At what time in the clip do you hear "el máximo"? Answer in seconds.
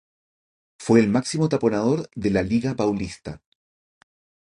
0.99-1.47